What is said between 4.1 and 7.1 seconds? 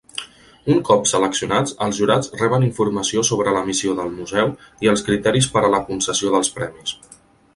museu i els criteris per a la concessió dels premis.